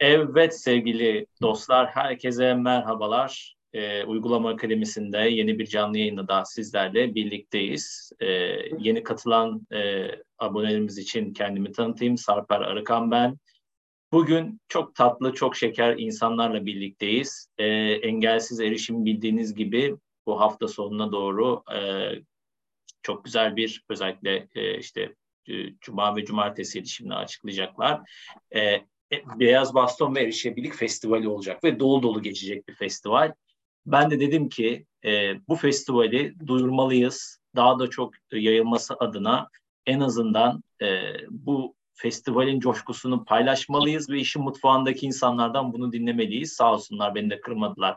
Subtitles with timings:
[0.00, 3.56] Evet sevgili dostlar, herkese merhabalar.
[3.72, 8.12] Ee, Uygulama Akademisi'nde yeni bir canlı yayında daha sizlerle birlikteyiz.
[8.20, 8.26] Ee,
[8.78, 12.18] yeni katılan e, abonelerimiz için kendimi tanıtayım.
[12.18, 13.38] Sarper Arıkan ben.
[14.12, 17.48] Bugün çok tatlı, çok şeker insanlarla birlikteyiz.
[17.58, 17.66] Ee,
[18.02, 19.96] engelsiz erişim bildiğiniz gibi
[20.26, 21.80] bu hafta sonuna doğru e,
[23.02, 25.14] çok güzel bir özellikle e, işte
[25.48, 28.00] e, Cuma ve Cumartesi şimdi açıklayacaklar.
[28.54, 28.80] E,
[29.12, 33.32] Beyaz Baston ve Erişebilirlik Festivali olacak ve dolu dolu geçecek bir festival.
[33.86, 37.38] Ben de dedim ki e, bu festivali duyurmalıyız.
[37.56, 39.48] Daha da çok yayılması adına
[39.86, 41.00] en azından e,
[41.30, 46.52] bu festivalin coşkusunu paylaşmalıyız ve işin mutfağındaki insanlardan bunu dinlemeliyiz.
[46.52, 47.96] Sağ olsunlar beni de kırmadılar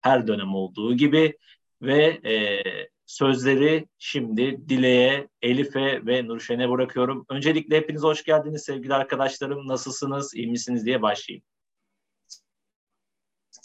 [0.00, 1.38] her dönem olduğu gibi
[1.82, 2.62] ve e,
[3.10, 7.26] sözleri şimdi Dile'ye, Elif'e ve Nurşen'e bırakıyorum.
[7.28, 9.68] Öncelikle hepiniz hoş geldiniz sevgili arkadaşlarım.
[9.68, 11.44] Nasılsınız, iyi misiniz diye başlayayım.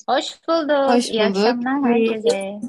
[0.09, 0.95] Hoş bulduk.
[0.95, 1.37] Hoş İyi bulduk.
[1.37, 2.59] akşamlar herkese.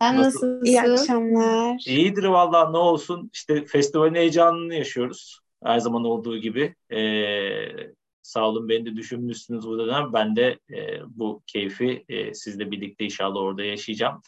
[0.00, 0.18] Sen Nasıl?
[0.26, 0.64] nasılsın?
[0.64, 1.84] İyi akşamlar.
[1.86, 3.30] İyidir vallahi ne olsun.
[3.32, 5.40] İşte festivalin heyecanını yaşıyoruz.
[5.64, 6.74] Her zaman olduğu gibi.
[6.92, 10.12] Ee, sağ olun beni de düşünmüşsünüz bu dönem.
[10.12, 14.22] Ben de e, bu keyfi e, sizle birlikte inşallah orada yaşayacağım.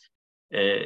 [0.54, 0.78] E,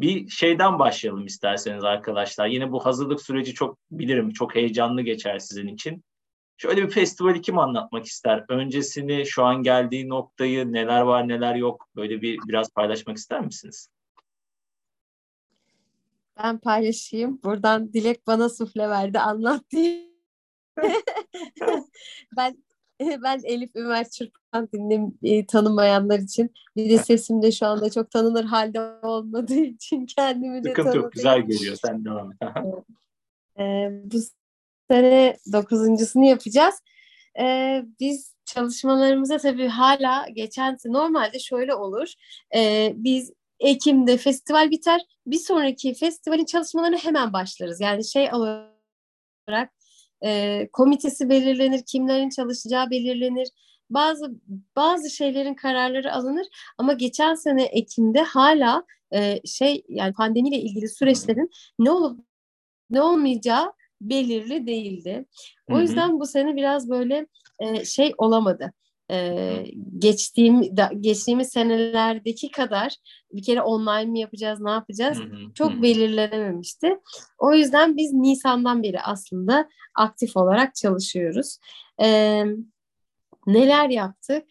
[0.00, 2.46] bir şeyden başlayalım isterseniz arkadaşlar.
[2.46, 6.04] Yine bu hazırlık süreci çok bilirim, çok heyecanlı geçer sizin için.
[6.56, 8.44] Şöyle bir festivali kim anlatmak ister?
[8.48, 13.88] Öncesini, şu an geldiği noktayı, neler var neler yok böyle bir biraz paylaşmak ister misiniz?
[16.38, 17.40] Ben paylaşayım.
[17.44, 20.08] Buradan Dilek bana sufle verdi anlat diye.
[22.36, 22.56] ben
[23.24, 28.10] ben Elif Ömer Çırpan dinle e, tanımayanlar için bir de sesim de şu anda çok
[28.10, 31.76] tanınır halde olmadığı için kendimi de Sıkıntı yok, güzel geliyor.
[31.84, 32.38] Sen devam et.
[33.58, 34.18] Ee, bu
[34.90, 36.74] sene dokuzuncusunu yapacağız.
[37.40, 42.12] Ee, biz çalışmalarımıza tabii hala geçen normalde şöyle olur.
[42.94, 45.00] Biz Ekim'de festival biter.
[45.26, 47.80] Bir sonraki festivalin çalışmalarına hemen başlarız.
[47.80, 49.72] Yani şey olarak
[50.24, 53.48] e, komitesi belirlenir, kimlerin çalışacağı belirlenir.
[53.90, 54.32] Bazı
[54.76, 56.46] bazı şeylerin kararları alınır
[56.78, 58.84] ama geçen sene Ekim'de hala
[59.14, 62.20] e, şey yani pandemiyle ilgili süreçlerin ne olup
[62.90, 65.24] ne olmayacağı belirli değildi.
[65.70, 65.82] O Hı hı.
[65.82, 67.26] yüzden bu sene biraz böyle
[67.60, 68.72] e, şey olamadı.
[69.10, 69.64] E,
[69.98, 72.96] geçtiğim da, geçtiğimiz senelerdeki kadar
[73.32, 75.18] bir kere online mi yapacağız, ne yapacağız?
[75.18, 76.98] Hı hı, çok hı belirlenememişti.
[77.38, 81.58] O yüzden biz Nisan'dan beri aslında aktif olarak çalışıyoruz.
[82.02, 82.44] Ee,
[83.46, 84.48] neler yaptık?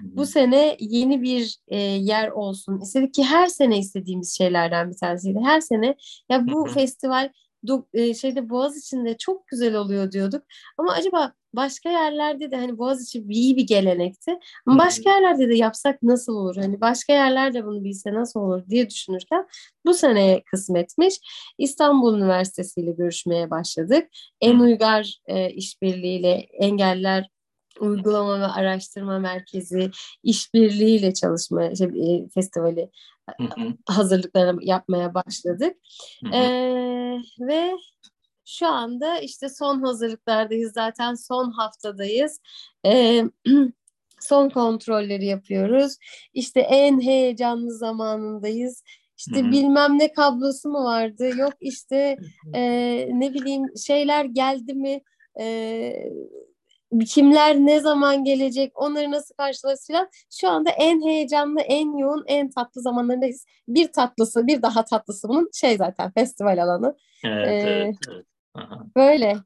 [0.00, 5.38] Bu sene yeni bir e, yer olsun istedik ki her sene istediğimiz şeylerden bir tanesiydi.
[5.44, 5.96] Her sene
[6.30, 6.74] ya bu Hı hı.
[6.74, 7.32] festival
[7.66, 10.42] do, e, şeyde Boğaziçi'nde çok güzel oluyor diyorduk.
[10.78, 14.38] Ama acaba başka yerlerde de hani Boğaziçi iyi bir gelenekti.
[14.66, 16.56] Ama başka yerlerde de yapsak nasıl olur?
[16.56, 19.46] Hani başka yerlerde bunu bilse nasıl olur diye düşünürken
[19.86, 21.14] bu seneye kısmetmiş.
[21.58, 24.08] İstanbul Üniversitesi ile görüşmeye başladık.
[24.40, 24.58] En.
[24.58, 27.28] Uygar e, işbirliğiyle engeller
[27.80, 29.90] Uygulama ve Araştırma Merkezi
[30.22, 32.90] işbirliğiyle çalışma şey, e, festivali
[33.40, 35.76] Hı hı, hazırlıklarını yapmaya başladık.
[36.24, 36.34] hı hı.
[36.34, 37.72] Ee, ve
[38.48, 40.72] şu anda işte son hazırlıklardayız.
[40.72, 42.40] Zaten son haftadayız.
[42.86, 43.24] Ee,
[44.20, 45.96] son kontrolleri yapıyoruz.
[46.34, 48.82] İşte en heyecanlı zamanındayız.
[49.16, 49.50] İşte Hı hı.
[49.52, 51.30] bilmem ne kablosu mu vardı?
[51.36, 52.16] Yok işte
[52.54, 52.62] e,
[53.12, 55.00] ne bileyim şeyler geldi mi?
[55.40, 55.92] E,
[57.06, 58.72] kimler ne zaman gelecek?
[58.74, 60.08] Onları nasıl karşılarız filan.
[60.40, 63.46] Şu anda en heyecanlı, en yoğun, en tatlı zamanlarındayız.
[63.68, 66.96] Bir tatlısı, bir daha tatlısı bunun şey zaten festival alanı.
[67.24, 68.26] Evet, Ee, evet, evet.
[68.54, 68.86] Aha.
[68.96, 69.36] Böyle.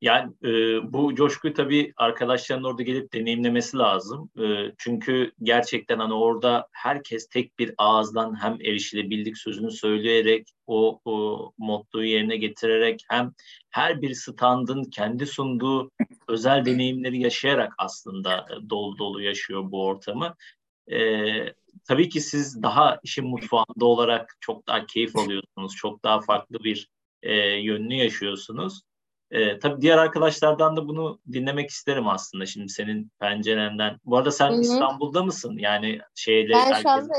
[0.00, 0.48] Yani e,
[0.92, 4.30] bu coşkuyu tabii arkadaşların orada gelip deneyimlemesi lazım.
[4.38, 11.52] E, çünkü gerçekten hani orada herkes tek bir ağızdan hem erişilebildik sözünü söyleyerek o, o
[11.58, 13.32] mottoyu yerine getirerek hem
[13.70, 15.90] her bir standın kendi sunduğu
[16.28, 20.34] özel deneyimleri yaşayarak aslında dolu dolu yaşıyor bu ortamı.
[20.92, 21.54] E,
[21.88, 25.76] tabii ki siz daha işin mutfağında olarak çok daha keyif alıyorsunuz.
[25.76, 26.88] Çok daha farklı bir
[27.22, 28.80] e, yönünü yaşıyorsunuz.
[29.30, 33.98] Ee, tabii diğer arkadaşlardan da bunu dinlemek isterim aslında şimdi senin pencerenden.
[34.04, 34.60] Bu arada sen Hı hı.
[34.60, 35.56] İstanbul'da mısın?
[35.58, 37.14] Yani şeyle Ben herkes- şu anda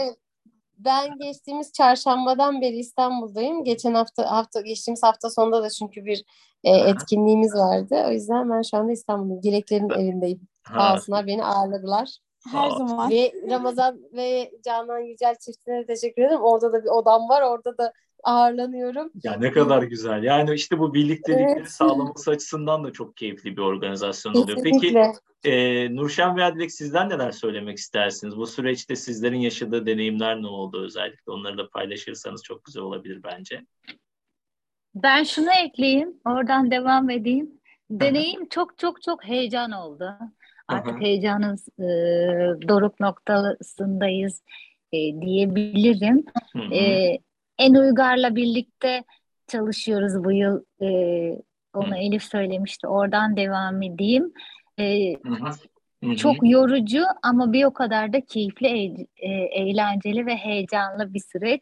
[0.78, 3.64] ben geçtiğimiz çarşambadan beri İstanbul'dayım.
[3.64, 6.24] Geçen hafta hafta geçtiğimiz hafta sonunda da çünkü bir
[6.64, 8.04] e, etkinliğimiz vardı.
[8.08, 9.44] O yüzden ben şu anda İstanbul'dayım.
[9.44, 10.48] Dileklerin evindeyim.
[10.74, 12.10] Sağ olsunlar beni ağırladılar.
[12.52, 12.70] Her Aa.
[12.78, 13.10] zaman.
[13.10, 16.42] Ve Ramazan ve Canan Yücel çiftine de teşekkür ederim.
[16.42, 17.42] Orada da bir odam var.
[17.42, 19.12] Orada da ağırlanıyorum.
[19.24, 20.24] Ya ne kadar güzel.
[20.24, 21.72] Yani işte bu birliktelikleri Evet.
[21.72, 24.58] sağlaması açısından da çok keyifli bir organizasyon oluyor.
[24.64, 24.98] Peki
[25.44, 28.38] e, Nurşen ve Adilek sizden neler söylemek istersiniz?
[28.38, 31.32] Bu süreçte sizlerin yaşadığı deneyimler ne oldu özellikle?
[31.32, 33.66] Onları da paylaşırsanız çok güzel olabilir bence.
[34.96, 37.52] Ben şunu ekleyeyim, oradan devam edeyim.
[37.92, 40.18] Deneyim çok çok çok heyecan oldu.
[40.68, 41.88] Artık heyecanın e,
[42.68, 44.44] doruk noktasındayız
[44.92, 46.26] e, diyebilirim.
[46.54, 46.74] Hı hı.
[46.74, 47.20] E,
[47.62, 49.04] en Uygar'la birlikte
[49.48, 50.64] çalışıyoruz bu yıl.
[50.82, 50.88] E,
[51.74, 51.96] onu Hı.
[51.96, 52.88] Elif söylemişti.
[52.88, 54.34] Oradan devam edeyim.
[54.78, 55.50] E, Hı hı.
[56.04, 56.16] Hı hı.
[56.16, 61.62] çok yorucu ama bir o kadar da keyifli, eğ- e, eğlenceli ve heyecanlı bir süreç.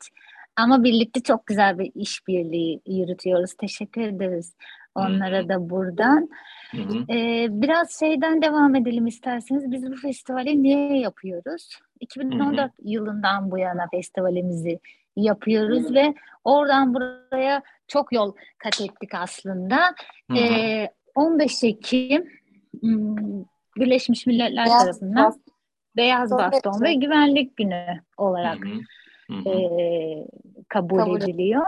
[0.56, 3.54] Ama birlikte çok güzel bir işbirliği yürütüyoruz.
[3.54, 4.56] Teşekkür ederiz
[4.96, 6.30] onlara da buradan.
[6.72, 7.14] Hı hı.
[7.14, 9.72] Ee, biraz şeyden devam edelim isterseniz.
[9.72, 11.70] Biz bu festivali niye yapıyoruz?
[12.00, 14.80] 2014 yılından bu yana festivalimizi
[15.22, 16.14] yapıyoruz ve
[16.44, 19.78] oradan buraya çok yol kat ettik aslında.
[20.32, 20.38] Hı hı.
[20.38, 22.30] Ee, 15 Ekim
[22.82, 23.44] hmm,
[23.78, 25.54] Birleşmiş Milletler Beyaz tarafından Baston
[25.96, 28.80] Beyaz Baston Baston ve Güvenlik Günü olarak Hı hı.
[29.30, 29.50] Hı hı.
[29.50, 30.28] e,
[30.70, 31.66] kabul, Kabul ediliyor.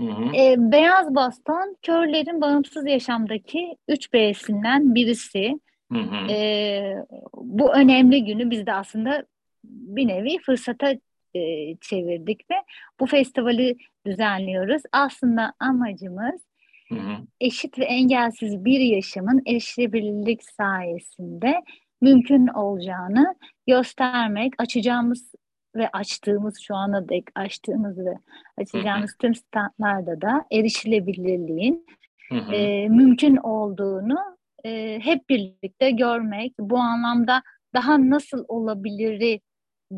[0.00, 0.36] Hı hı.
[0.36, 5.60] E, Beyaz Baston, körlerin bağımsız yaşamdaki üç B'sinden birisi.
[5.92, 6.32] Hı hı.
[6.32, 6.96] E,
[7.34, 9.26] bu önemli günü biz de aslında
[9.64, 10.94] bir nevi fırsata
[11.34, 12.54] e, çevirdik ve
[13.00, 13.76] bu festivali
[14.06, 14.82] düzenliyoruz.
[14.92, 16.40] Aslında amacımız
[16.88, 17.16] Hı hı.
[17.40, 21.62] eşit ve engelsiz bir yaşamın erişilebilirlik sayesinde
[22.00, 23.34] mümkün olacağını
[23.66, 25.34] göstermek, açacağımız
[25.76, 28.14] ve açtığımız şu ana dek açtığımız ve
[28.56, 31.86] açacağımız tüm standlarda da erişilebilirliğin
[32.28, 32.52] Hı hı.
[32.52, 34.18] e, mümkün olduğunu
[34.64, 37.42] e, hep birlikte görmek, bu anlamda
[37.74, 39.40] daha nasıl olabiliri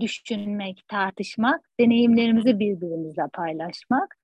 [0.01, 4.17] düşünmek, tartışmak, deneyimlerimizi birbirimizle paylaşmak.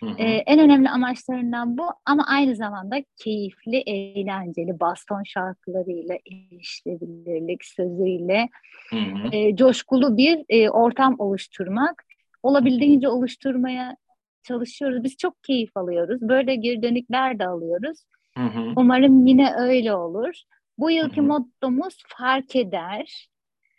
[0.00, 0.14] Hı hı.
[0.18, 8.48] Ee, en önemli amaçlarından bu ama aynı zamanda keyifli, eğlenceli baston şarkılarıyla, erişilebilirlik sözüyle
[8.90, 9.36] Hı hı.
[9.36, 12.04] e, coşkulu bir e, ortam oluşturmak.
[12.42, 13.96] Olabildiğince oluşturmaya
[14.42, 15.04] çalışıyoruz.
[15.04, 16.22] Biz çok keyif alıyoruz.
[16.22, 17.98] Böyle geri dönükler de alıyoruz.
[18.36, 18.72] Hı hı.
[18.76, 20.34] Umarım yine öyle olur.
[20.78, 21.26] Bu yılki Hı hı.
[21.26, 23.28] mottomuz fark eder.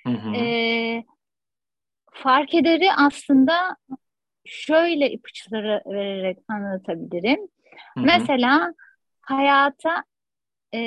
[0.07, 0.35] Hı hı.
[0.35, 1.03] Ee,
[2.23, 3.75] fark ederi aslında
[4.45, 7.39] şöyle ipuçları vererek anlatabilirim.
[7.93, 8.05] Hı hı.
[8.05, 8.73] Mesela
[9.21, 10.03] hayata
[10.73, 10.79] e,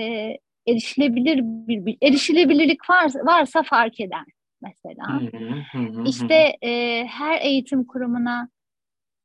[0.69, 4.25] erişilebilir bir, erişilebilirlik varsa, varsa fark eder
[4.63, 5.21] mesela.
[5.21, 5.39] Hı
[5.79, 5.79] hı.
[5.79, 6.05] Hı.
[6.07, 8.49] İşte e, her eğitim kurumuna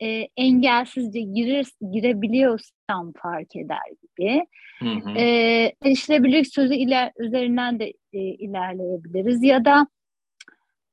[0.02, 4.46] e, engelsizce girir, girebiliyorsam fark eder gibi.
[5.18, 5.24] E,
[5.84, 9.88] erişilebilirlik sözü iler, üzerinden de e, ilerleyebiliriz ya da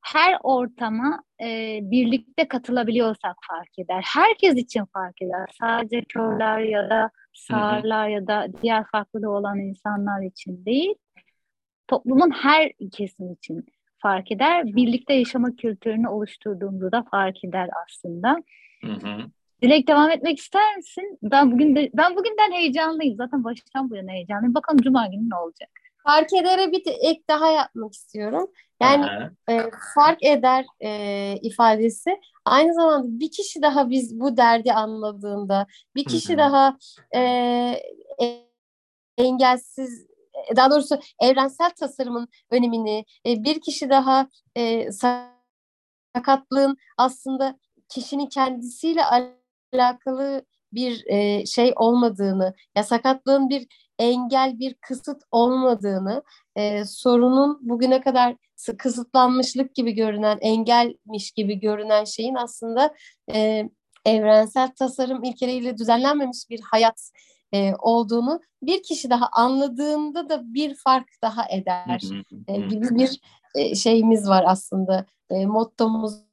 [0.02, 4.05] her ortama e, birlikte katılabiliyorsak fark eder.
[4.14, 5.50] Herkes için fark eder.
[5.61, 10.94] Sadece körler ya da sağırlar ya da diğer farklı olan insanlar için değil.
[11.88, 13.64] Toplumun her kesim için
[13.99, 14.67] fark eder.
[14.67, 18.37] Birlikte yaşama kültürünü oluşturduğumuzda da fark eder aslında.
[18.85, 19.31] Hı hı.
[19.62, 21.19] Dilek devam etmek ister misin?
[21.23, 23.17] Ben bugün de ben bugünden heyecanlıyım.
[23.17, 24.55] Zaten baştan bu yana heyecanlıyım.
[24.55, 25.70] Bakalım cuma günü ne olacak?
[26.05, 28.46] Fark edere bir de ek daha yapmak istiyorum.
[28.82, 29.06] Yani
[29.49, 36.05] e, fark eder e, ifadesi aynı zamanda bir kişi daha biz bu derdi anladığında, bir
[36.05, 36.38] kişi hı.
[36.38, 36.77] daha
[37.15, 37.21] e,
[38.23, 38.50] e,
[39.19, 40.06] engelsiz,
[40.56, 44.89] daha doğrusu evrensel tasarımın önemini, e, bir kişi daha e,
[46.15, 47.58] sakatlığın aslında
[47.89, 49.03] kişinin kendisiyle
[49.72, 53.67] alakalı bir e, şey olmadığını, ya sakatlığın bir
[54.01, 56.23] engel, bir kısıt olmadığını,
[56.57, 62.95] e, sorunun bugüne kadar sı- kısıtlanmışlık gibi görünen, engelmiş gibi görünen şeyin aslında
[63.35, 63.69] e,
[64.05, 67.11] evrensel tasarım ilkeleriyle düzenlenmemiş bir hayat
[67.55, 72.01] e, olduğunu bir kişi daha anladığında da bir fark daha eder
[72.49, 73.21] e, gibi bir
[73.55, 75.07] e, şeyimiz var aslında.
[75.31, 76.30] E, mottomuzun Tek,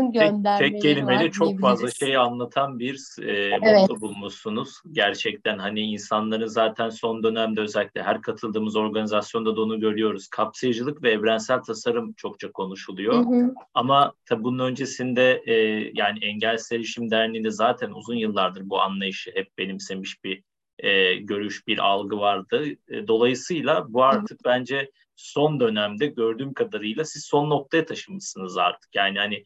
[0.00, 3.32] göndermeleri tek kelimeyle var çok fazla şeyi anlatan bir e,
[3.62, 3.88] Evet.
[4.00, 4.82] bulmuşsunuz.
[4.92, 10.28] Gerçekten hani insanların zaten son dönemde özellikle her katıldığımız organizasyonda da onu görüyoruz.
[10.28, 13.14] Kapsayıcılık ve evrensel tasarım çokça konuşuluyor.
[13.14, 13.54] Hı hı.
[13.74, 15.54] Ama tabii bunun öncesinde e,
[15.94, 20.42] yani Engelsiz Erişim Derneği'nde zaten uzun yıllardır bu anlayışı hep benimsemiş bir
[20.82, 22.66] e, görüş, bir algı vardı.
[22.88, 28.94] E, dolayısıyla bu artık bence son dönemde gördüğüm kadarıyla siz son noktaya taşımışsınız artık.
[28.94, 29.44] Yani hani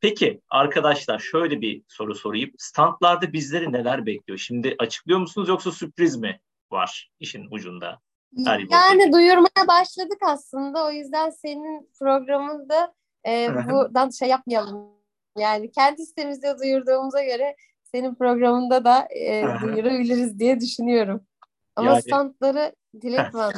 [0.00, 2.50] peki arkadaşlar şöyle bir soru sorayım.
[2.58, 4.38] Standlarda bizleri neler bekliyor?
[4.38, 6.40] Şimdi açıklıyor musunuz yoksa sürpriz mi
[6.70, 8.00] var işin ucunda?
[8.44, 10.86] Her Yani duyurmaya başladık aslında.
[10.86, 12.94] O yüzden senin programında
[13.26, 14.96] e, buradan şey yapmayalım.
[15.38, 17.56] Yani kendi sitemizde duyurduğumuza göre
[17.92, 21.26] senin programında da e, duyurabiliriz diye düşünüyorum.
[21.76, 22.02] Ama yani...
[22.02, 23.40] standları Dilek mi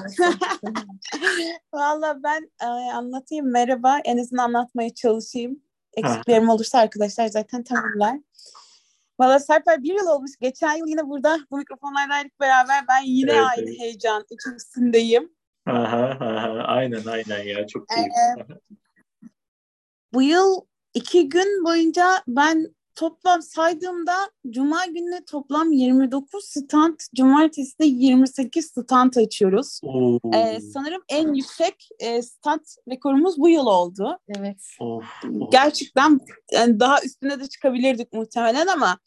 [1.73, 3.53] Valla ben e, anlatayım.
[3.53, 3.99] Merhaba.
[4.05, 5.63] En azından anlatmaya çalışayım.
[5.97, 8.17] Eksiklerim olursa arkadaşlar zaten tamamlar.
[9.21, 10.31] Valla Serper bir yıl olmuş.
[10.41, 12.85] Geçen yıl yine burada bu mikrofonlardaydık beraber.
[12.89, 13.81] Ben yine evet, aynı evet.
[13.81, 15.33] heyecan içerisindeyim.
[16.67, 18.07] aynen aynen ya çok iyi.
[18.07, 18.47] Ee,
[20.13, 20.61] bu yıl
[20.95, 24.17] iki gün boyunca ben toplam saydığımda
[24.51, 29.81] cuma günü toplam 29 stand, cumartesi de 28 stand açıyoruz.
[30.35, 34.19] Ee, sanırım en yüksek e, stand rekorumuz bu yıl oldu.
[34.39, 34.63] Evet.
[34.81, 35.05] Of,
[35.41, 35.53] of.
[35.53, 36.19] Gerçekten
[36.53, 38.99] yani daha üstüne de çıkabilirdik muhtemelen ama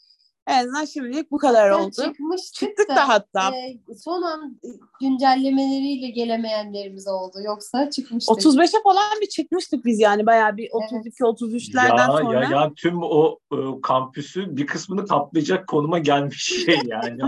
[0.48, 1.91] en azından şimdilik bu kadar Zaten oldu.
[1.91, 3.55] Çıkmıştık Çıktık da, da hatta.
[3.55, 4.60] E, son an
[5.01, 7.38] güncellemeleriyle gelemeyenlerimiz oldu.
[7.45, 8.38] Yoksa çıkmıştık.
[8.38, 12.43] 35'e falan bir çıkmıştık biz yani bayağı bir 32-33'lerden ya, sonra.
[12.43, 17.21] Ya, ya tüm o e, kampüsü bir kısmını kaplayacak konuma gelmiş şey yani.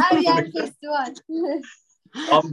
[0.00, 1.14] Her yer festival.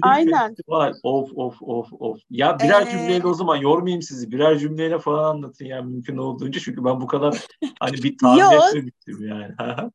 [0.01, 0.49] Aynen.
[0.49, 0.93] Festival.
[1.03, 2.19] Of of of of.
[2.29, 2.91] Ya birer ee...
[2.91, 4.31] cümleyle o zaman yormayayım sizi.
[4.31, 6.59] Birer cümleyle falan anlatın yani mümkün olduğunca.
[6.59, 7.47] Çünkü ben bu kadar
[7.79, 9.55] hani bir tahmin etmemiştim yani.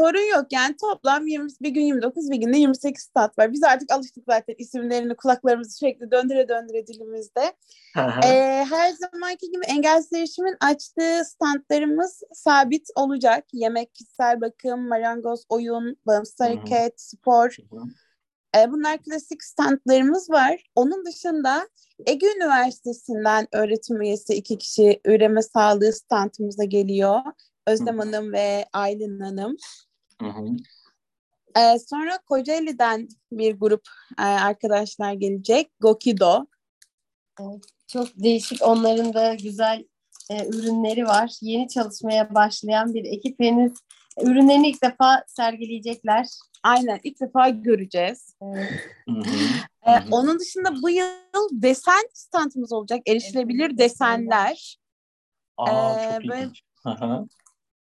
[0.00, 3.52] Sorun yok yani toplam 20, bir gün 29 bir günde 28 stat var.
[3.52, 7.52] Biz artık alıştık zaten isimlerini kulaklarımızı sürekli döndüre döndüre dilimizde.
[8.24, 13.44] ee, her zamanki gibi engelsiz erişimin açtığı standlarımız sabit olacak.
[13.52, 17.56] Yemek, kişisel bakım, marangoz, oyun, bağımsız hareket, spor.
[18.56, 20.62] Ee, bunlar klasik standlarımız var.
[20.74, 21.68] Onun dışında
[22.06, 27.20] Ege Üniversitesi'nden öğretim üyesi iki kişi üreme sağlığı standımıza geliyor.
[27.66, 29.56] Özlem Hanım ve Aylin Hanım.
[30.20, 30.46] Hı hı.
[31.56, 33.82] Ee, sonra Kocaeli'den bir grup
[34.18, 35.70] e, arkadaşlar gelecek.
[35.80, 36.46] Gokido.
[37.86, 38.62] çok değişik.
[38.62, 39.84] Onların da güzel
[40.30, 41.32] e, ürünleri var.
[41.40, 43.72] Yeni çalışmaya başlayan bir ekip henüz
[44.20, 46.26] ürünlerini ilk defa sergileyecekler.
[46.62, 48.34] Aynen ilk defa göreceğiz.
[48.42, 48.70] Evet.
[49.86, 53.00] ee, onun dışında bu yıl desen standımız olacak.
[53.06, 54.78] Erişilebilir desenler.
[55.56, 56.48] Aa, ee, çok böyle,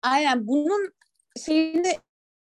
[0.01, 0.93] Aynen bunun
[1.45, 1.93] şeyini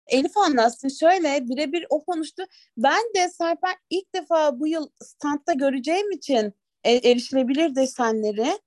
[0.08, 0.88] Elif anlatsın.
[0.88, 2.42] Şöyle birebir o konuştu.
[2.76, 8.58] Ben de Serpen ilk defa bu yıl standta göreceğim için erişilebilir desenleri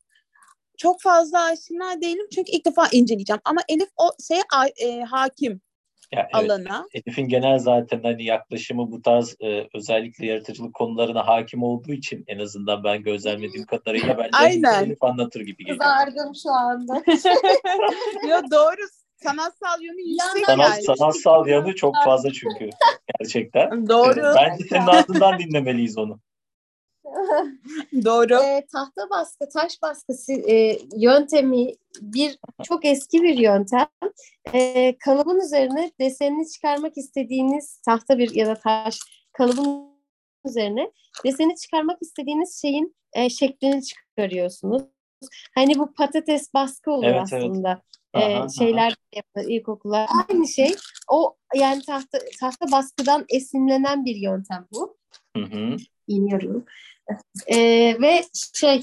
[0.78, 3.42] çok fazla aşina değilim çünkü ilk defa inceleyeceğim.
[3.46, 4.44] Ama Elif o şeye
[4.82, 5.62] e, hakim
[6.12, 6.88] ya, evet, alana.
[6.94, 12.40] Elif'in genel zaten hani yaklaşımı bu tarz e, özellikle yaratıcılık konularına hakim olduğu için en
[12.40, 14.84] azından ben gözlemlediğim kadarıyla bence Aynen.
[14.84, 15.80] Elif anlatır gibi geliyor.
[15.80, 16.94] Kızardım şu anda.
[18.30, 18.82] Yo doğru
[19.24, 20.98] sanatsal yönü yüksek Sanat, yani.
[20.98, 22.70] Sanatsal yanı çok fazla çünkü
[23.20, 23.88] gerçekten.
[23.90, 24.20] Doğru.
[24.20, 26.20] Ee, bence senin ağzından dinlemeliyiz onu.
[28.06, 28.34] Doğru.
[28.44, 33.88] E, tahta baskı, taş baskısı e, yöntemi bir çok eski bir yöntem.
[34.54, 39.00] E, kalıbın üzerine desenini çıkarmak istediğiniz tahta bir ya da taş
[39.34, 39.90] kalıbın
[40.46, 40.92] üzerine
[41.26, 44.84] deseni çıkarmak istediğiniz şeyin e, şeklini çıkarıyorsunuz.
[45.56, 47.82] Hani bu patates baskı olur evet, aslında.
[48.14, 50.10] Evet aha, e, şeyler yapılır ilkokullar.
[50.30, 50.76] Aynı şey.
[51.12, 54.98] O yani tahta tahta baskıdan esinlenen bir yöntem bu.
[55.38, 55.78] Hı hı.
[56.08, 56.66] İniyorum.
[57.48, 57.58] E,
[58.02, 58.24] ve
[58.54, 58.82] şey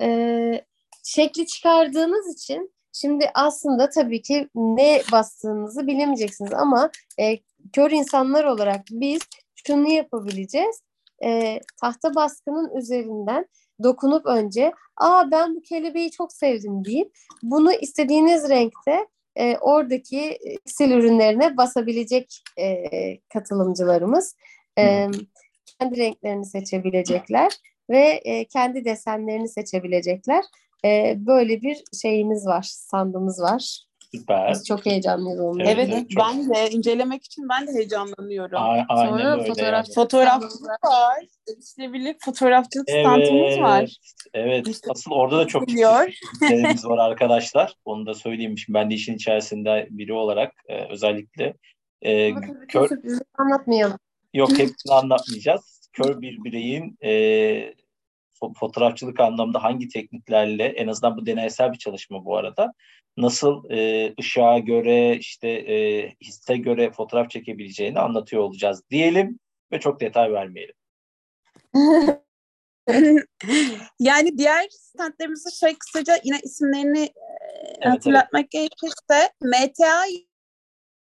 [0.00, 0.64] e,
[1.04, 7.38] şekli çıkardığınız için şimdi aslında tabii ki ne bastığınızı bilemeyeceksiniz ama e,
[7.72, 9.20] kör insanlar olarak biz
[9.66, 10.82] şunu yapabileceğiz.
[11.24, 13.46] E, tahta baskının üzerinden
[13.82, 19.06] dokunup önce aa ben bu kelebeği çok sevdim deyip bunu istediğiniz renkte
[19.36, 20.38] e, oradaki
[20.74, 22.84] sil ürünlerine basabilecek e,
[23.28, 24.36] katılımcılarımız
[24.78, 25.06] e,
[25.80, 27.52] kendi renklerini seçebilecekler
[27.90, 30.44] ve e, kendi desenlerini seçebilecekler.
[30.84, 33.89] E, böyle bir şeyimiz var, sandığımız var.
[34.14, 34.50] Süper.
[34.50, 35.64] Biz çok heyecanlıyız onunla.
[35.64, 36.22] Evet, evet çok...
[36.22, 38.56] ben de incelemek için ben de heyecanlanıyorum.
[38.56, 39.94] A- aynen Sonra öyle fotoğraf, yani.
[39.94, 41.24] fotoğrafçılık var.
[41.60, 43.96] İşte birlik fotoğrafçılık evet, standımız var.
[44.34, 44.68] Evet.
[44.68, 47.74] İşte, Asıl orada da çok şeylerimiz var arkadaşlar.
[47.84, 48.58] Onu da söyleyeyim.
[48.58, 51.54] Şimdi ben de işin içerisinde biri olarak e, özellikle
[52.02, 52.34] e,
[52.68, 52.90] kör...
[53.38, 53.98] anlatmayalım.
[54.34, 55.90] Yok hepsini anlatmayacağız.
[55.92, 57.74] Kör bir bireyin e,
[58.60, 62.72] fotoğrafçılık anlamında hangi tekniklerle en azından bu deneysel bir çalışma bu arada
[63.16, 69.38] nasıl e, ışığa göre işte e, hisse göre fotoğraf çekebileceğini anlatıyor olacağız diyelim
[69.72, 70.74] ve çok detay vermeyelim.
[74.00, 77.12] yani diğer standlarımızı şey kısaca yine isimlerini e,
[77.80, 78.50] evet, hatırlatmak evet.
[78.50, 80.04] gerekirse MTA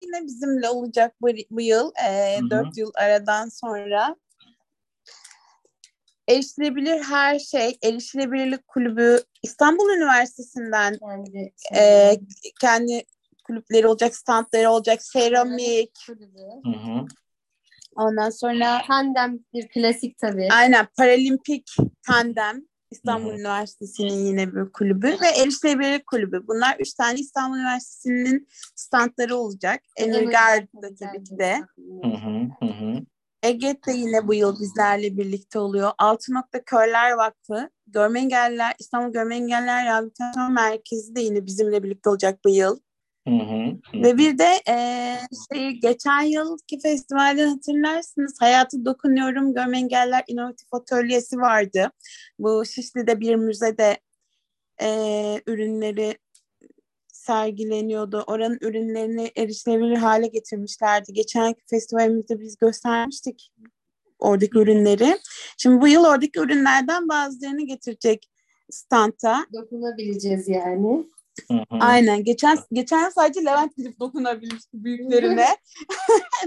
[0.02, 1.92] yine bizimle olacak bu, bu yıl.
[2.08, 4.16] E, 4 yıl aradan sonra.
[6.32, 12.12] Erişilebilir her şey, erişilebilirlik kulübü İstanbul Üniversitesi'nden Kendi, e,
[12.60, 13.04] kendi
[13.46, 16.42] kulüpleri olacak, standları olacak, seramik, kulübü.
[16.64, 17.06] Hı hı.
[17.96, 20.48] ondan sonra Tandem bir klasik tabii.
[20.52, 23.32] aynen paralimpik tandem İstanbul.
[23.32, 26.44] Üniversitesi'nin yine bir kulübü ve erişilebilirlik kulübü.
[26.48, 29.82] Bunlar üç tane İstanbul Üniversitesi'nin standları olacak.
[29.96, 31.62] Emirgar'da tabii ki de.
[32.02, 33.02] Hı hı.
[33.42, 35.92] Eget de yine bu yıl bizlerle birlikte oluyor.
[35.98, 42.10] Altı Nokta Körler Vakfı, Görme Engelliler, İstanbul Görme Engelliler Rehabilitasyon Merkezi de yine bizimle birlikte
[42.10, 42.78] olacak bu yıl.
[43.28, 43.64] Hı hı.
[43.92, 44.02] Hı.
[44.02, 45.20] Ve bir de eee
[45.52, 51.90] şey, geçen yılki festivalden hatırlarsınız Hayatı Dokunuyorum Görme Engelliler İnovatif Atölyesi vardı.
[52.38, 53.96] Bu Şişli'de bir müzede
[54.80, 56.18] eee, ürünleri
[57.22, 58.24] sergileniyordu.
[58.26, 61.12] Oranın ürünlerini erişilebilir hale getirmişlerdi.
[61.12, 63.52] Geçen festivalimizde biz göstermiştik
[64.18, 65.18] oradaki ürünleri.
[65.58, 68.30] Şimdi bu yıl oradaki ürünlerden bazılarını getirecek
[68.70, 69.46] standa.
[69.52, 71.06] Dokunabileceğiz yani.
[71.48, 71.64] Hı hı.
[71.80, 72.24] Aynen.
[72.24, 75.46] Geçen geçen sadece Levent gidip dokunabilmişti büyüklerine.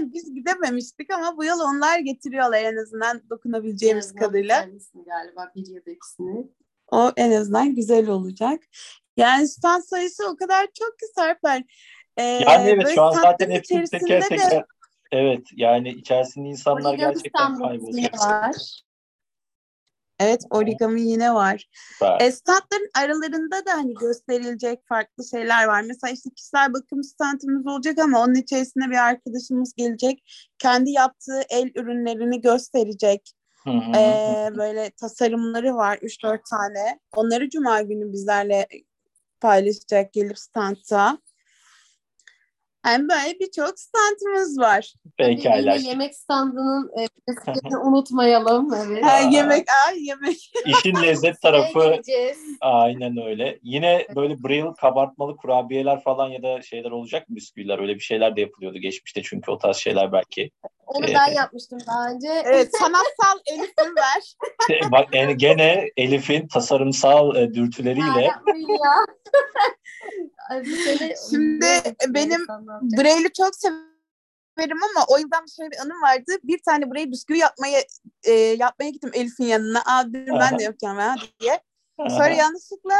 [0.00, 4.68] Biz gidememiştik ama bu yıl onlar getiriyorlar en azından dokunabileceğimiz azından kadarıyla.
[5.06, 6.46] galiba bir ya da ikisini.
[6.92, 8.62] O en azından güzel olacak.
[9.16, 11.64] Yani stand sayısı o kadar çok ki Serper.
[12.16, 14.64] Ee, Yani evet şu an zaten hepsini teker içerisinde de- teker
[15.12, 17.76] evet yani içerisinde insanlar Origami gerçekten var.
[20.20, 21.68] Evet origami yine var.
[21.92, 22.20] Süper.
[22.20, 25.82] E, standların aralarında da hani gösterilecek farklı şeyler var.
[25.82, 30.22] Mesela işte kişisel bakım standımız olacak ama onun içerisinde bir arkadaşımız gelecek.
[30.58, 33.32] Kendi yaptığı el ürünlerini gösterecek.
[33.64, 33.96] Hı hı hı.
[33.96, 37.00] Ee, böyle tasarımları var 3-4 tane.
[37.16, 38.68] Onları cuma günü bizlerle
[39.40, 41.18] paylaşacak gelip standta.
[42.86, 44.94] Yani böyle birçok standımız var.
[45.16, 45.74] Pekala.
[45.74, 47.06] Yine yemek standının e,
[47.84, 48.74] unutmayalım.
[48.74, 49.04] Evet.
[49.04, 50.52] Ha, yemek, ay yemek.
[50.66, 52.00] İşin lezzet tarafı
[52.60, 53.58] aynen öyle.
[53.62, 57.78] Yine böyle bril kabartmalı kurabiyeler falan ya da şeyler olacak mı bisküviler?
[57.78, 60.50] Öyle bir şeyler de yapılıyordu geçmişte çünkü o tarz şeyler belki.
[60.96, 62.28] Onu Ee, ben yapmıştım daha önce.
[62.44, 64.36] Evet, sanatsal Elif'im ver.
[64.60, 68.30] İşte bak yani gene Elif'in tasarımsal e, dürtüleriyle.
[70.50, 70.64] Ay,
[71.30, 72.46] Şimdi benim
[72.82, 76.32] Braille'i çok severim ama o yüzden şöyle bir anım vardı.
[76.42, 77.80] Bir tane Braille bisküvi yapmaya
[78.24, 79.82] e, yapmaya gittim Elif'in yanına.
[79.86, 81.60] Aa dedim ben de yapacağım ha diye.
[82.08, 82.96] Sonra yanlışlıkla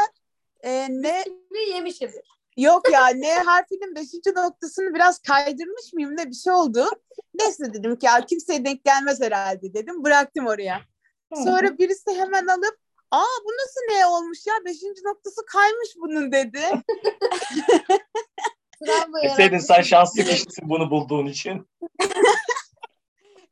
[0.63, 2.11] e, ne Bir yemişim.
[2.57, 6.89] Yok ya ne harfinin beşinci noktasını biraz kaydırmış mıyım ne bir şey oldu.
[7.39, 10.03] Neyse dedim ki ya kimseye denk gelmez herhalde dedim.
[10.03, 10.81] Bıraktım oraya.
[11.35, 12.77] Sonra birisi hemen alıp
[13.11, 16.61] aa bu nasıl ne olmuş ya beşinci noktası kaymış bunun dedi.
[18.81, 19.63] Yaratmış.
[19.63, 21.67] sen şanslı kişisin bunu bulduğun için.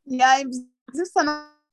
[0.08, 0.52] Yani
[0.94, 1.06] bizim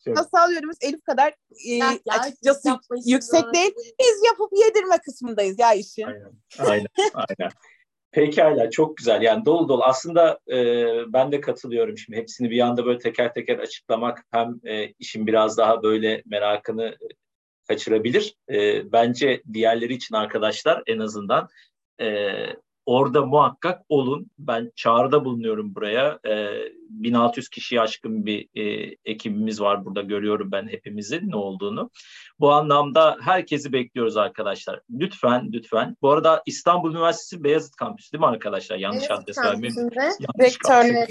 [0.04, 1.28] sanatsal yönümüz Elif kadar
[1.66, 2.68] e, Ya, ya, açıkçası
[3.06, 3.52] yüksek doğru.
[3.52, 3.72] değil.
[4.00, 6.02] Biz yapıp yedirme kısmındayız ya işin.
[6.06, 7.52] Aynen, aynen, aynen.
[8.10, 9.22] Pekala, çok güzel.
[9.22, 9.84] Yani dolu dolu.
[9.84, 10.56] Aslında e,
[11.12, 12.18] ben de katılıyorum şimdi.
[12.18, 17.06] Hepsini bir anda böyle teker teker açıklamak hem e, işin biraz daha böyle merakını e,
[17.68, 18.36] kaçırabilir.
[18.50, 21.48] E, bence diğerleri için arkadaşlar en azından
[22.00, 22.32] e,
[22.86, 24.30] orada muhakkak olun.
[24.38, 26.18] Ben çağrıda bulunuyorum buraya.
[26.28, 26.48] E,
[26.88, 30.02] 1600 kişiye aşkın bir e, ekibimiz var burada.
[30.02, 31.90] Görüyorum ben hepimizin ne olduğunu.
[32.40, 34.80] Bu anlamda herkesi bekliyoruz arkadaşlar.
[34.90, 35.96] Lütfen, lütfen.
[36.02, 38.76] Bu arada İstanbul Üniversitesi Beyazıt Kampüsü değil mi arkadaşlar?
[38.76, 39.90] Yanlış Evet, adres vermeyeyim.
[40.40, 41.08] Rektörlük.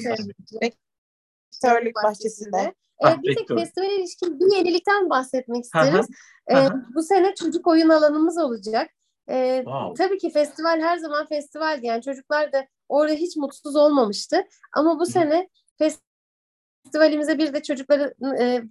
[1.95, 2.57] bahçesinde.
[2.57, 2.73] Ee,
[3.07, 6.07] Ah, bir tek festivale ilişkin bir yenilikten bahsetmek isteriz.
[6.51, 6.55] Ee,
[6.95, 8.89] bu sene çocuk oyun alanımız olacak.
[9.31, 10.05] Ee, Wow.
[10.05, 11.85] tabii ki festival her zaman festivaldi.
[11.85, 14.43] Yani çocuklar da orada hiç mutsuz olmamıştı.
[14.73, 18.63] Ama bu sene festivalimize bir de çocukların e,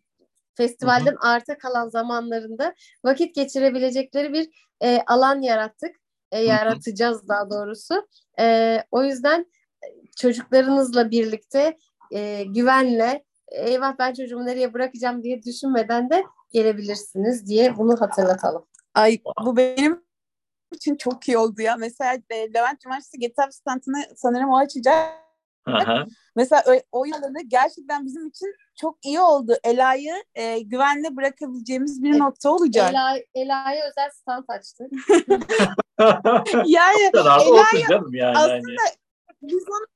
[0.55, 4.49] festivalden arta kalan zamanlarında vakit geçirebilecekleri bir
[4.83, 5.97] e, alan yarattık.
[6.33, 8.07] E, yaratacağız daha doğrusu.
[8.41, 9.47] E, o yüzden
[9.85, 11.79] e, çocuklarınızla birlikte
[12.13, 18.67] e, güvenle eyvah ben çocuğumu nereye bırakacağım diye düşünmeden de gelebilirsiniz diye bunu hatırlatalım.
[18.95, 20.03] Ay bu benim
[20.77, 21.77] için çok iyi oldu ya.
[21.77, 25.21] Mesela e, Levent Üniversitesi GitHub standını sanırım o açacak.
[25.69, 26.07] Hı.
[26.37, 29.57] Mesela o, o alanı gerçekten bizim için çok iyi oldu.
[29.65, 32.91] Ela'yı e, güvenle bırakabileceğimiz bir nokta olacak.
[32.91, 34.93] Ela, Ela'ya özel stand açtık.
[36.67, 38.39] yani Ela'yı yani.
[38.39, 38.97] aslında hani.
[39.43, 39.87] biz onu,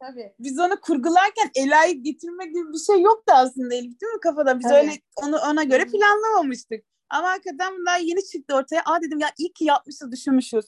[0.00, 0.34] Tabii.
[0.38, 4.58] biz onu kurgularken Ela'yı getirme gibi bir şey yoktu aslında Elif değil mi kafada?
[4.58, 4.78] Biz Tabii.
[4.78, 6.84] öyle onu ona göre planlamamıştık.
[7.10, 8.82] Ama hakikaten bunlar yeni çıktı ortaya.
[8.86, 10.64] Aa dedim ya iyi ki yapmışız, düşünmüşüz.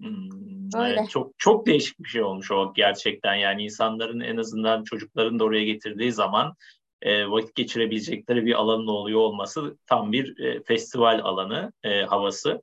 [0.00, 0.96] Hmm, Öyle.
[0.98, 5.44] evet, çok çok değişik bir şey olmuş o gerçekten yani insanların en azından çocukların da
[5.44, 6.54] oraya getirdiği zaman
[7.02, 12.62] e, vakit geçirebilecekleri bir alanın oluyor olması tam bir e, festival alanı e, havası.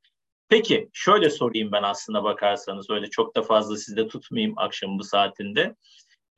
[0.50, 5.76] Peki şöyle sorayım ben aslında bakarsanız öyle çok da fazla sizde tutmayayım akşam bu saatinde.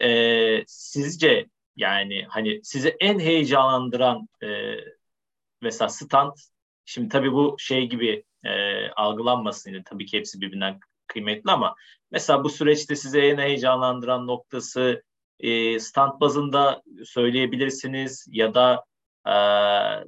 [0.01, 4.47] E, sizce yani hani sizi en heyecanlandıran e,
[5.61, 6.33] mesela stand
[6.85, 11.75] şimdi tabii bu şey gibi e, algılanmasın yine tabii ki hepsi birbirinden kıymetli ama
[12.11, 15.03] mesela bu süreçte size en heyecanlandıran noktası
[15.39, 18.85] e, stand bazında söyleyebilirsiniz ya da
[19.27, 19.33] e,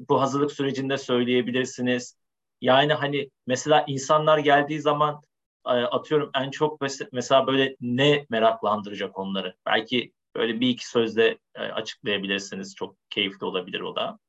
[0.10, 2.18] bu hazırlık sürecinde söyleyebilirsiniz.
[2.62, 5.22] Yani hani mesela insanlar geldiği zaman
[5.66, 9.56] e, atıyorum en çok mesela böyle ne meraklandıracak onları?
[9.66, 12.76] Belki böyle bir iki sözle e, açıklayabilirsiniz.
[12.76, 14.20] Çok keyifli olabilir o da.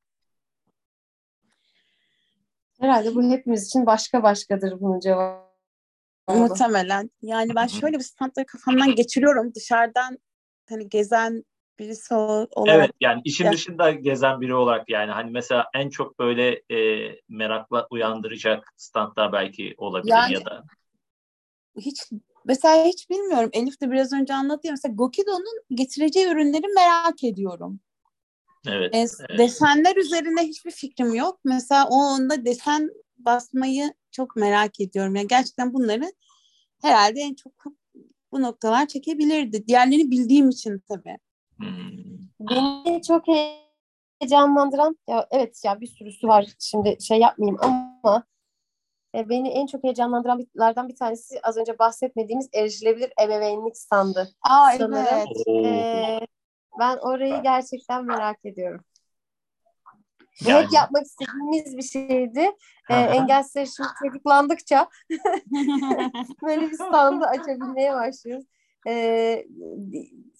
[2.80, 5.46] Herhalde bu hepimiz için başka başkadır bunun cevabı.
[6.28, 7.10] Muhtemelen.
[7.22, 9.54] Yani ben şöyle bir standları kafamdan geçiriyorum.
[9.54, 10.18] Dışarıdan
[10.68, 11.44] hani gezen
[11.78, 12.48] birisi olarak.
[12.68, 13.52] Evet yani işin ya.
[13.52, 19.74] dışında gezen biri olarak yani hani mesela en çok böyle e, merakla uyandıracak standlar belki
[19.78, 20.64] olabilir yani, ya da.
[21.76, 22.10] Hiç
[22.44, 23.50] mesela hiç bilmiyorum.
[23.52, 27.80] Elif de biraz önce anlattı ya mesela Gokido'nun getireceği ürünleri merak ediyorum.
[28.68, 29.38] Evet, e, evet.
[29.38, 31.40] Desenler üzerinde hiçbir fikrim yok.
[31.44, 35.16] Mesela o onda desen basmayı çok merak ediyorum.
[35.16, 36.12] Yani gerçekten bunları
[36.82, 37.52] herhalde en çok
[38.32, 39.66] bu noktalar çekebilirdi.
[39.66, 41.18] Diğerlerini bildiğim için tabii.
[41.56, 41.96] Hmm.
[42.40, 43.24] Beni çok
[44.20, 48.24] heyecanlandıran ya evet ya bir sürüsü var şimdi şey yapmayayım ama
[49.14, 54.28] e, beni en çok heyecanlandıranlardan bir tanesi az önce bahsetmediğimiz erişilebilir ebeveynlik standı.
[54.42, 55.06] Aa Sanırım.
[55.12, 55.48] evet.
[55.48, 56.26] E,
[56.78, 58.80] ben orayı gerçekten merak ediyorum.
[60.44, 60.64] Bu yani.
[60.64, 62.50] hep yapmak istediğimiz bir şeydi.
[62.90, 64.88] Ee, engelsizler şimdi çocuklandıkça
[66.42, 68.44] böyle bir standı açabilmeye başlıyoruz.
[68.86, 69.46] Ee,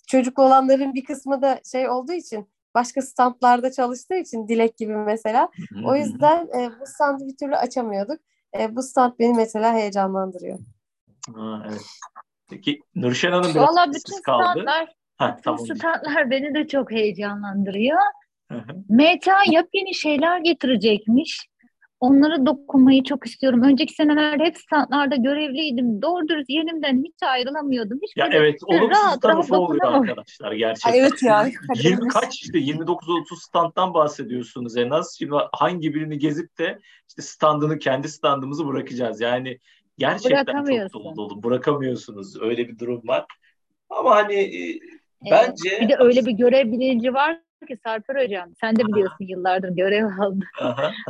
[0.06, 5.48] çocuklu olanların bir kısmı da şey olduğu için başka standlarda çalıştığı için Dilek gibi mesela.
[5.84, 8.20] O yüzden e, bu standı bir türlü açamıyorduk.
[8.58, 10.58] E, bu stand beni mesela heyecanlandırıyor.
[11.34, 11.82] Ha, evet.
[12.50, 14.44] Peki Nurşen Hanım biraz Valla bütün kaldı.
[14.44, 15.58] standlar, ha, tamam.
[15.58, 17.98] standlar beni de çok heyecanlandırıyor.
[18.88, 21.48] Meta yepyeni şeyler getirecekmiş.
[22.00, 23.62] Onlara dokunmayı çok istiyorum.
[23.62, 26.02] Önceki senelerde hep standlarda görevliydim.
[26.02, 27.98] Doğru dürüst yerimden hiç ayrılamıyordum.
[28.02, 30.92] Hiç ya evet olumsuz tarafı oluyor arkadaşlar gerçekten.
[30.92, 31.48] Ay evet ya.
[31.74, 35.16] 20 kaç işte 29-30 standtan bahsediyorsunuz en az.
[35.18, 39.20] Şimdi hangi birini gezip de işte standını kendi standımızı bırakacağız.
[39.20, 39.58] Yani
[39.98, 41.42] gerçekten çok dolu dolu.
[41.42, 42.42] Bırakamıyorsunuz.
[42.42, 43.26] Öyle bir durum var.
[43.90, 44.80] Ama hani e,
[45.30, 45.80] bence...
[45.80, 50.04] Bir de öyle bir görev bilinci var ki Sarper Hocam sen de biliyorsun yıllardır görev
[50.04, 50.42] aldın.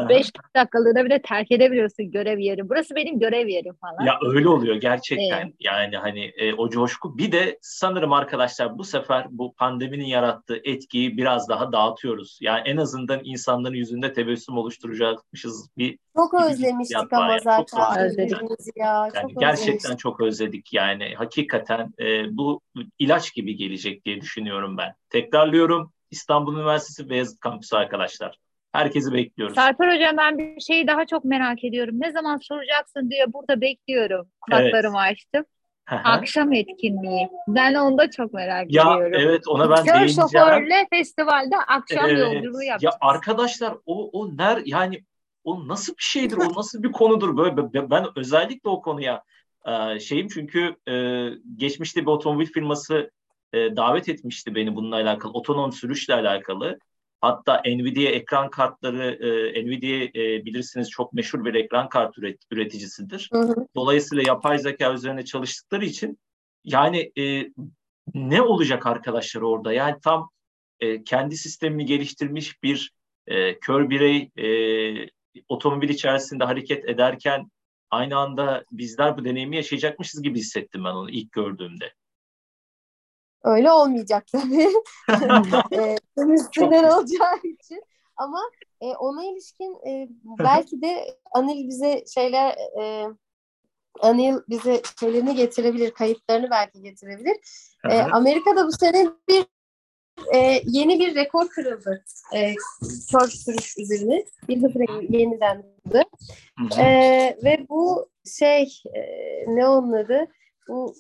[0.09, 2.69] Beş dakikalığına bile terk edebiliyorsun görev yeri.
[2.69, 4.05] Burası benim görev yerim falan.
[4.07, 5.45] Ya öyle oluyor gerçekten.
[5.45, 5.55] Evet.
[5.61, 7.19] Yani hani e, o coşku.
[7.19, 12.39] Bir de sanırım arkadaşlar bu sefer bu pandeminin yarattığı etkiyi biraz daha dağıtıyoruz.
[12.41, 17.41] Yani en azından insanların yüzünde tebessüm oluşturacakmışız bir çok özlemiştik ama yani.
[17.41, 17.65] zaten.
[17.65, 18.39] Çok özledik.
[18.77, 19.99] Ya, yani çok gerçekten özlemiştik.
[19.99, 21.15] çok özledik yani.
[21.15, 22.61] Hakikaten e, bu
[22.99, 24.95] ilaç gibi gelecek diye düşünüyorum ben.
[25.11, 28.39] Tekrarlıyorum İstanbul Üniversitesi Beyazıt Kampüsü arkadaşlar.
[28.73, 29.55] Herkesi bekliyoruz.
[29.55, 31.95] Sarper Hocam ben bir şeyi daha çok merak ediyorum.
[31.99, 34.29] Ne zaman soracaksın diye burada bekliyorum.
[34.41, 35.13] Kulaklarımı evet.
[35.13, 35.45] açtım.
[35.87, 37.29] Akşam etkinliği.
[37.49, 39.13] Ben onu da çok merak ya, ediyorum.
[39.13, 40.29] Ya evet ona ben Kör değineceğim.
[40.31, 42.19] şoförle festivalde akşam evet.
[42.19, 42.95] yolculuğu yapacağız.
[43.03, 45.05] Ya arkadaşlar o, o ner yani
[45.45, 46.37] o nasıl bir şeydir?
[46.37, 47.37] o nasıl bir konudur?
[47.37, 49.23] Böyle ben özellikle o konuya
[50.01, 50.77] şeyim çünkü
[51.57, 53.11] geçmişte bir otomobil firması
[53.53, 56.79] e, davet etmişti beni bununla alakalı, otonom sürüşle alakalı.
[57.21, 59.05] Hatta Nvidia ekran kartları,
[59.55, 63.29] e, Nvidia e, bilirsiniz çok meşhur bir ekran kart üret, üreticisidir.
[63.33, 63.67] Hı hı.
[63.77, 66.19] Dolayısıyla yapay zeka üzerine çalıştıkları için
[66.65, 67.53] yani e,
[68.15, 69.73] ne olacak arkadaşlar orada?
[69.73, 70.31] Yani tam
[70.81, 72.93] e, kendi sistemini geliştirmiş bir
[73.27, 75.11] e, kör birey e,
[75.49, 77.51] otomobil içerisinde hareket ederken
[77.91, 81.93] aynı anda bizler bu deneyimi yaşayacakmışız gibi hissettim ben onu ilk gördüğümde.
[83.47, 84.69] Öyle olmayacak tabii.
[85.73, 85.97] e,
[86.29, 87.83] üstünden olacağı için.
[88.17, 88.41] Ama
[88.81, 93.07] e, ona ilişkin e, belki de Anil bize şeyler e,
[94.01, 97.37] Anil bize şeylerini getirebilir, kayıtlarını belki getirebilir.
[97.91, 99.47] E, Amerika'da bu sene bir
[100.35, 102.05] e, yeni bir rekor kırıldı.
[102.35, 102.55] E,
[103.11, 104.25] kör sürüş üzerine.
[104.49, 104.73] Bir hız
[105.09, 106.03] yeniden kırıldı.
[106.79, 106.87] E,
[107.45, 109.01] ve bu şey e,
[109.47, 110.27] ne onun adı?
[110.69, 110.95] Bu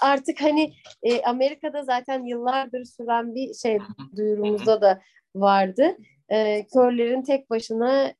[0.00, 3.78] artık hani e, Amerika'da zaten yıllardır süren bir şey
[4.16, 5.00] duyurumuzda da
[5.34, 5.96] vardı.
[6.28, 8.14] E, körlerin tek başına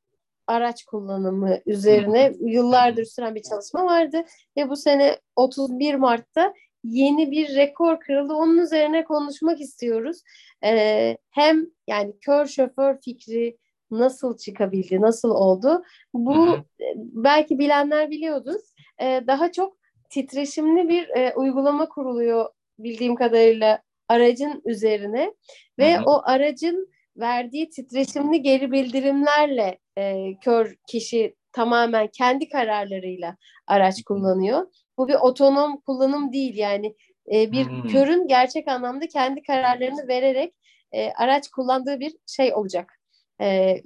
[0.47, 4.25] araç kullanımı üzerine yıllardır süren bir çalışma vardı
[4.57, 8.35] ve bu sene 31 Mart'ta yeni bir rekor kırıldı.
[8.35, 10.23] Onun üzerine konuşmak istiyoruz.
[10.65, 13.57] Ee, hem yani kör şoför fikri
[13.91, 15.83] nasıl çıkabildi, nasıl oldu?
[16.15, 16.65] Bu hı.
[16.97, 18.53] belki bilenler biliyordu.
[19.01, 19.77] Ee, daha çok
[20.11, 25.35] titreşimli bir e, uygulama kuruluyor bildiğim kadarıyla aracın üzerine
[25.79, 26.05] ve hı hı.
[26.07, 34.66] o aracın verdiği titreşimli geri bildirimlerle e, kör kişi tamamen kendi kararlarıyla araç kullanıyor.
[34.99, 36.95] Bu bir otonom kullanım değil yani
[37.33, 37.88] e, bir hmm.
[37.88, 40.55] körün gerçek anlamda kendi kararlarını vererek
[40.92, 43.01] e, araç kullandığı bir şey olacak.
[43.40, 43.77] E,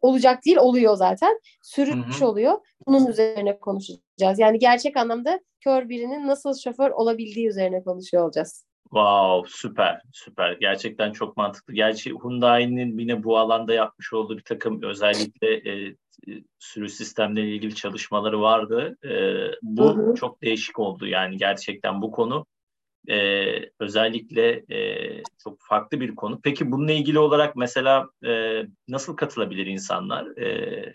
[0.00, 1.40] olacak değil oluyor zaten.
[1.62, 2.58] Sürüş oluyor.
[2.86, 4.38] Bunun üzerine konuşacağız.
[4.38, 8.64] Yani gerçek anlamda kör birinin nasıl şoför olabildiği üzerine konuşuyor olacağız.
[8.82, 10.52] Wow, süper, süper.
[10.52, 11.74] Gerçekten çok mantıklı.
[11.74, 15.94] Gerçi Hyundai'nin yine bu alanda yapmış olduğu bir takım özellikle e,
[16.58, 18.96] sürü sistemleriyle ilgili çalışmaları vardı.
[19.04, 19.10] E,
[19.62, 20.14] bu hı hı.
[20.14, 21.06] çok değişik oldu.
[21.06, 22.46] Yani gerçekten bu konu
[23.08, 23.46] e,
[23.80, 26.40] özellikle e, çok farklı bir konu.
[26.42, 30.26] Peki bununla ilgili olarak mesela e, nasıl katılabilir insanlar?
[30.36, 30.92] E,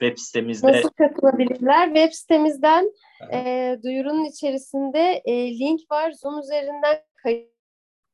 [0.00, 0.72] web sitemizde...
[0.72, 1.86] Nasıl katılabilirler?
[1.86, 2.92] Web sitemizden
[3.32, 6.12] e, duyurunun içerisinde e, link var.
[6.12, 7.56] Zoom üzerinden kayıt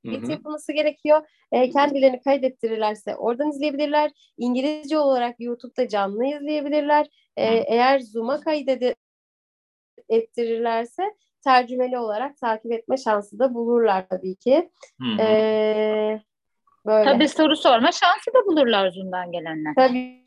[0.05, 1.27] Kayıt yapılması gerekiyor.
[1.53, 4.11] E, kendilerini kaydettirirlerse oradan izleyebilirler.
[4.39, 7.07] İngilizce olarak YouTube'da canlı izleyebilirler.
[7.37, 8.97] E, eğer Zoom'a kaydet
[10.09, 11.03] ettirirlerse
[11.45, 14.71] tercümeli olarak takip etme şansı da bulurlar tabii ki.
[15.01, 16.21] Hı e,
[16.87, 17.05] böyle.
[17.05, 19.75] Tabii soru sorma şansı da bulurlar Zoom'dan gelenler.
[19.77, 20.23] Tabii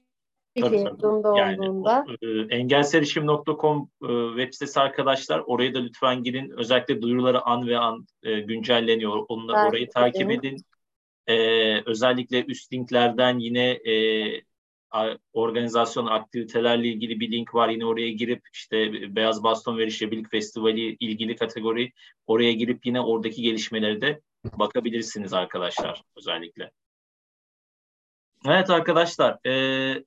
[0.62, 1.40] Tabii, tabii.
[1.40, 2.06] Yani, olduğunda.
[2.22, 5.40] E, engelserişim.com e, web sitesi arkadaşlar.
[5.46, 6.54] Oraya da lütfen girin.
[6.58, 9.18] Özellikle duyuruları an ve an e, güncelleniyor.
[9.30, 10.58] Evet, orayı takip edin.
[11.28, 11.36] E,
[11.86, 13.94] özellikle üst linklerden yine e,
[15.34, 17.70] organizasyon aktivitelerle ilgili bir link var.
[17.70, 21.92] Yine oraya girip işte Beyaz Baston ve Erişebilik Festivali ilgili kategori
[22.28, 24.22] oraya girip yine oradaki gelişmeleri de
[24.54, 26.72] bakabilirsiniz arkadaşlar özellikle.
[28.46, 30.04] Evet arkadaşlar, e,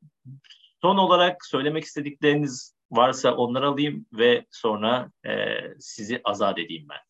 [0.83, 5.33] son olarak söylemek istedikleriniz varsa onları alayım ve sonra e,
[5.79, 7.01] sizi azat edeyim ben.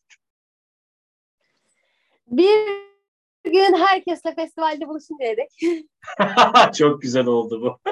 [2.27, 2.88] Bir
[3.51, 5.49] gün herkesle festivalde buluşun diyerek.
[6.75, 7.91] Çok güzel oldu bu.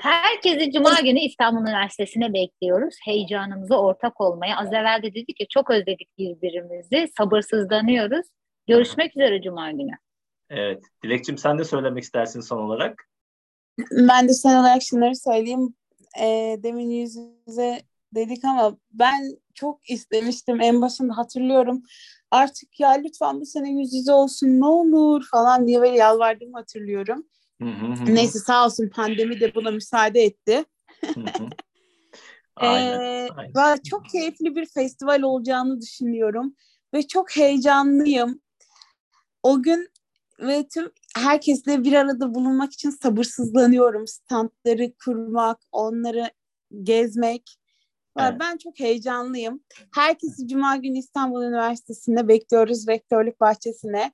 [0.00, 2.94] Herkesi Cuma günü İstanbul Üniversitesi'ne bekliyoruz.
[3.04, 4.56] Heyecanımıza ortak olmaya.
[4.56, 7.12] Az evvel de dedik ki çok özledik birbirimizi.
[7.18, 8.26] Sabırsızlanıyoruz.
[8.66, 9.92] Görüşmek üzere Cuma günü.
[10.50, 10.82] Evet.
[11.04, 13.08] Dilekçim sen de söylemek istersin son olarak.
[13.90, 15.74] Ben de son olarak şunları söyleyeyim.
[16.20, 17.16] E, demin yüz
[17.46, 17.82] yüze
[18.14, 20.60] dedik ama ben çok istemiştim.
[20.60, 21.82] En başında hatırlıyorum.
[22.32, 27.26] Artık ya lütfen bu sene yüz yüze olsun ne olur falan diye böyle yalvardığımı hatırlıyorum.
[27.62, 30.64] Hı hı Neyse sağ olsun pandemi de buna müsaade etti.
[32.56, 33.82] aynen, ee, aynen.
[33.82, 36.56] Çok keyifli bir festival olacağını düşünüyorum
[36.94, 38.40] ve çok heyecanlıyım.
[39.42, 39.88] O gün
[40.40, 44.06] ve tüm herkesle bir arada bulunmak için sabırsızlanıyorum.
[44.06, 46.30] Standları kurmak, onları
[46.82, 47.58] gezmek.
[48.18, 48.34] Evet.
[48.40, 49.60] Ben çok heyecanlıyım.
[49.94, 54.12] Herkesi Cuma günü İstanbul Üniversitesi'nde bekliyoruz, Rektörlük Bahçesi'ne.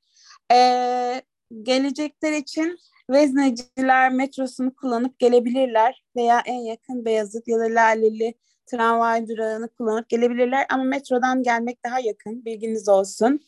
[0.53, 1.23] Ee,
[1.63, 2.79] gelecekler için
[3.11, 8.35] Vezneciler metrosunu kullanıp gelebilirler veya en yakın Beyazıt ya da Laleli
[8.67, 13.41] tramvay durağını kullanıp gelebilirler ama metrodan gelmek daha yakın bilginiz olsun.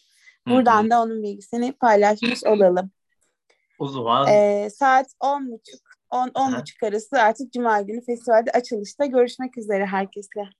[0.49, 0.91] Buradan Hı-hı.
[0.91, 2.91] da onun bilgisini paylaşmış olalım.
[3.79, 9.87] O zaman ee, saat 10.30 10 buçuk arası artık Cuma günü festivalde açılışta görüşmek üzere
[9.87, 10.51] herkesle.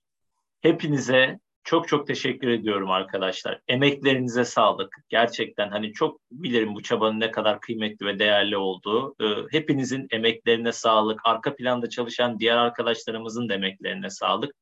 [0.61, 3.61] Hepinize çok çok teşekkür ediyorum arkadaşlar.
[3.67, 4.95] Emeklerinize sağlık.
[5.09, 9.15] Gerçekten hani çok bilirim bu çabanın ne kadar kıymetli ve değerli olduğu.
[9.21, 11.19] Ee, hepinizin emeklerine sağlık.
[11.23, 14.55] Arka planda çalışan diğer arkadaşlarımızın da emeklerine sağlık.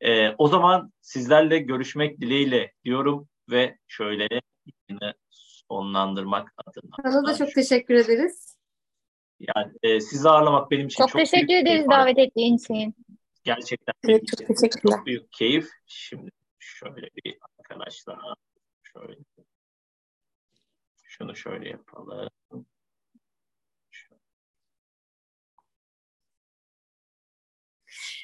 [0.00, 4.28] Ee, o zaman sizlerle görüşmek dileğiyle diyorum ve şöyle
[5.70, 6.90] sonlandırmak adına.
[7.02, 8.55] Sana da çok teşekkür ederiz.
[9.40, 12.94] Yani e, sizi ağırlamak benim için çok, çok teşekkür ederiz davet ettiğin için.
[13.44, 14.96] Gerçekten evet, çok, teşekkürler.
[14.96, 15.68] çok büyük keyif.
[15.86, 18.18] Şimdi şöyle bir arkadaşlar
[18.82, 19.16] şöyle
[21.02, 22.30] şunu şöyle yapalım.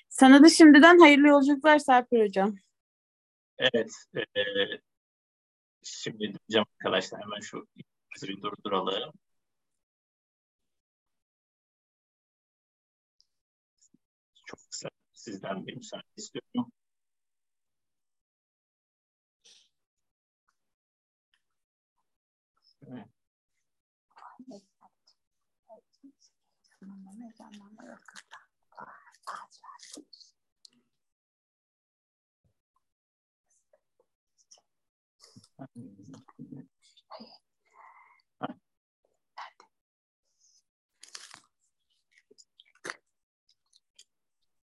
[0.09, 2.55] Sana da şimdiden hayırlı yolculuklar Serpil Hocam.
[3.59, 3.91] Evet.
[4.17, 4.23] E,
[5.83, 7.67] Şimdi diyeceğim arkadaşlar hemen şu
[8.23, 9.13] bir durduralım.
[15.23, 16.73] Sizden bir müsaade istiyorum.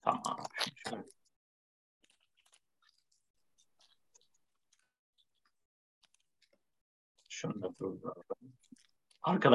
[0.06, 0.38] Tamam.
[0.88, 1.04] Şöyle.
[7.36, 8.24] Şunu da durduralım.
[9.24, 9.52] Arkadaşlar